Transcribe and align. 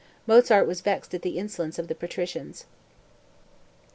Mozart 0.25 0.65
was 0.65 0.81
vexed 0.81 1.13
at 1.13 1.21
the 1.21 1.37
insolence 1.37 1.77
of 1.77 1.87
the 1.87 1.93
patricians.) 1.93 2.65